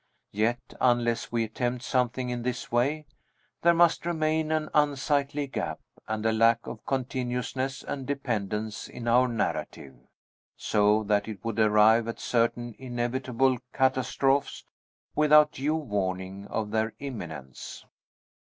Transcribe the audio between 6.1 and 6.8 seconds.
a lack